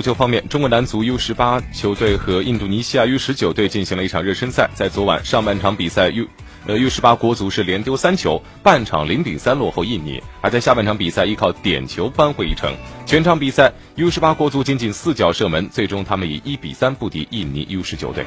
[0.00, 6.26] 足球方面中国男足 u 十八球队和印度尼西亚 u 十九队进行了一场热身赛在昨晚上半场比赛 u
[6.66, 12.74] 呃 u 十八国足是连丢三球半场零比三落后印尼而在下半场比赛依靠点球扳回一城。
[13.04, 18.24] 全场比赛 u 十八国足仅仅四脚射门最终他们以一比三不敌印尼 u 十九队。